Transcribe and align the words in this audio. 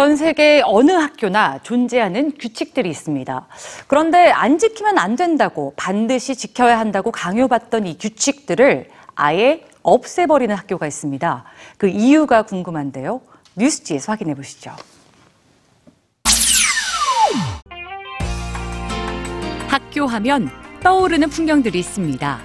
전 0.00 0.16
세계 0.16 0.62
어느 0.64 0.92
학교나 0.92 1.58
존재하는 1.62 2.32
규칙들이 2.38 2.88
있습니다. 2.88 3.46
그런데 3.86 4.30
안 4.30 4.56
지키면 4.56 4.96
안 4.96 5.14
된다고 5.14 5.74
반드시 5.76 6.36
지켜야 6.36 6.78
한다고 6.78 7.12
강요받던 7.12 7.86
이 7.86 7.98
규칙들을 7.98 8.88
아예 9.14 9.62
없애버리는 9.82 10.56
학교가 10.56 10.86
있습니다. 10.86 11.44
그 11.76 11.86
이유가 11.88 12.44
궁금한데요. 12.44 13.20
뉴스지에서 13.56 14.12
확인해 14.12 14.34
보시죠. 14.34 14.72
학교 19.68 20.06
하면 20.06 20.48
떠오르는 20.82 21.28
풍경들이 21.28 21.78
있습니다. 21.78 22.40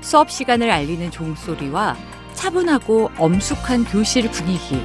수업 0.00 0.30
시간을 0.30 0.70
알리는 0.70 1.10
종소리와 1.10 1.96
차분하고 2.34 3.10
엄숙한 3.18 3.84
교실 3.84 4.30
분위기, 4.30 4.80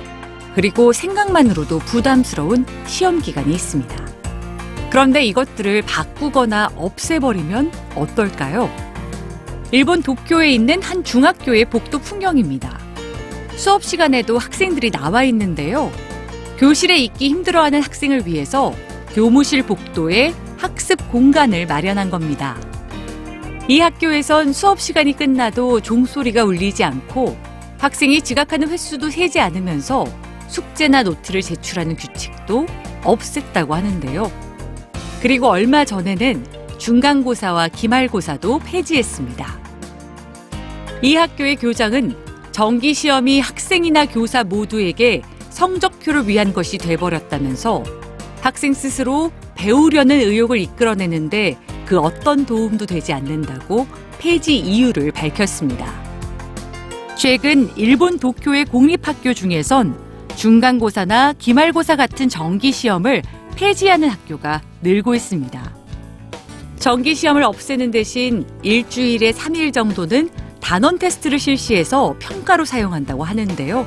그리고 0.60 0.92
생각만으로도 0.92 1.80
부담스러운 1.80 2.66
시험 2.86 3.22
기간이 3.22 3.54
있습니다. 3.54 3.96
그런데 4.90 5.24
이것들을 5.24 5.84
바꾸거나 5.84 6.72
없애버리면 6.76 7.72
어떨까요? 7.96 8.70
일본 9.72 10.04
도쿄에 10.04 10.52
있는 10.52 10.82
한 10.82 11.06
중학교의 11.06 11.64
복도 11.64 12.00
풍경입니다. 12.00 12.78
수업 13.56 13.86
시간에도 13.86 14.38
학생들이 14.38 14.92
나와 14.92 15.24
있는데요. 15.24 15.90
교실에 16.58 16.98
있기 16.98 17.30
힘들어하는 17.30 17.82
학생을 17.82 18.28
위해서 18.28 18.74
교무실 19.14 19.64
복도에 19.64 20.34
학습 20.58 21.10
공간을 21.10 21.68
마련한 21.68 22.10
겁니다. 22.10 22.58
이 23.70 23.80
학교에선 23.80 24.52
수업 24.52 24.82
시간이 24.82 25.14
끝나도 25.14 25.80
종소리가 25.80 26.44
울리지 26.44 26.84
않고 26.84 27.38
학생이 27.78 28.22
지각하는 28.22 28.68
횟수도 28.68 29.10
세지 29.10 29.40
않으면서 29.40 30.06
숙제나 30.50 31.04
노트를 31.04 31.42
제출하는 31.42 31.96
규칙도 31.96 32.66
없앴다고 33.04 33.70
하는데요. 33.70 34.32
그리고 35.22 35.48
얼마 35.48 35.86
전에는 35.86 36.46
중간고사와 36.78 37.70
기말고사도 37.70 38.60
폐지했습니다. 38.60 39.60
이 41.02 41.16
학교의 41.16 41.56
교장은 41.58 42.16
정기 42.52 42.94
시험이 42.94 43.40
학생이나 43.40 44.06
교사 44.06 44.44
모두에게 44.44 45.22
성적표를 45.50 46.28
위한 46.28 46.54
것이 46.54 46.78
돼버렸다면서 46.78 47.84
학생 48.42 48.74
스스로 48.74 49.32
배우려는 49.56 50.20
의욕을 50.20 50.58
이끌어내는데 50.60 51.58
그 51.86 52.00
어떤 52.00 52.46
도움도 52.46 52.86
되지 52.86 53.14
않는다고 53.14 53.88
폐지 54.20 54.58
이유를 54.58 55.12
밝혔습니다. 55.12 55.94
최근 57.18 57.70
일본 57.76 58.20
도쿄의 58.20 58.66
공립학교 58.66 59.34
중에선 59.34 60.09
중간고사나 60.40 61.34
기말고사 61.34 61.98
같은 61.98 62.30
정기시험을 62.30 63.24
폐지하는 63.58 64.08
학교가 64.08 64.62
늘고 64.82 65.14
있습니다. 65.14 65.76
정기시험을 66.80 67.44
없애는 67.44 67.92
대신 67.92 68.48
일주일에 68.64 69.34
3일 69.34 69.74
정도는 69.74 70.30
단원 70.62 70.98
테스트를 70.98 71.40
실시해서 71.40 72.16
평가로 72.20 72.64
사용한다고 72.64 73.26
하는데요. 73.26 73.86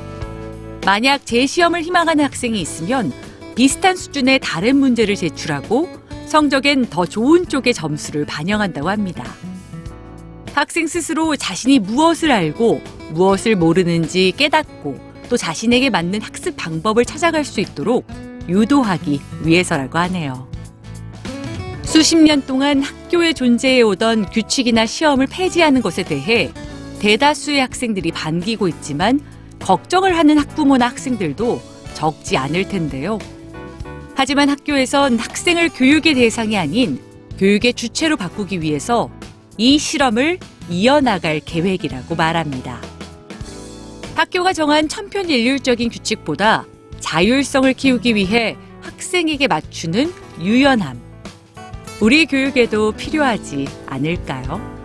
만약 0.85 1.25
재시험을 1.25 1.81
희망하는 1.81 2.23
학생이 2.23 2.61
있으면 2.61 3.11
비슷한 3.55 3.95
수준의 3.95 4.39
다른 4.43 4.75
문제를 4.75 5.15
제출하고 5.15 5.89
성적엔 6.27 6.85
더 6.91 7.07
좋은 7.07 7.47
쪽의 7.47 7.73
점수를 7.73 8.25
반영한다고 8.25 8.91
합니다. 8.91 9.23
학생 10.53 10.85
스스로 10.85 11.35
자신이 11.35 11.79
무엇을 11.79 12.31
알고 12.31 12.79
무엇을 13.09 13.55
모르는지 13.55 14.33
깨닫고 14.37 15.12
또 15.33 15.37
자신에게 15.37 15.89
맞는 15.89 16.21
학습 16.21 16.55
방법을 16.55 17.05
찾아갈 17.05 17.43
수 17.43 17.59
있도록 17.59 18.05
유도하기 18.47 19.19
위해서라고 19.41 19.97
하네요. 19.97 20.47
수십 21.81 22.17
년 22.17 22.45
동안 22.45 22.83
학교에 22.83 23.33
존재해 23.33 23.81
오던 23.81 24.29
규칙이나 24.29 24.85
시험을 24.85 25.25
폐지하는 25.25 25.81
것에 25.81 26.03
대해 26.03 26.51
대다수의 26.99 27.61
학생들이 27.61 28.11
반기고 28.11 28.67
있지만 28.67 29.21
걱정을 29.57 30.15
하는 30.15 30.37
학부모나 30.37 30.85
학생들도 30.89 31.59
적지 31.95 32.37
않을 32.37 32.67
텐데요. 32.67 33.17
하지만 34.13 34.49
학교에선 34.49 35.17
학생을 35.17 35.69
교육의 35.69 36.13
대상이 36.13 36.59
아닌 36.59 37.01
교육의 37.39 37.73
주체로 37.73 38.17
바꾸기 38.17 38.61
위해서 38.61 39.09
이 39.57 39.79
실험을 39.79 40.37
이어나갈 40.69 41.39
계획이라고 41.39 42.13
말합니다. 42.13 42.92
학교가 44.15 44.53
정한 44.53 44.87
천편일률적인 44.87 45.89
규칙보다 45.89 46.65
자율성을 46.99 47.71
키우기 47.73 48.15
위해 48.15 48.55
학생에게 48.81 49.47
맞추는 49.47 50.11
유연함. 50.39 51.01
우리 52.01 52.25
교육에도 52.25 52.91
필요하지 52.91 53.67
않을까요? 53.87 54.82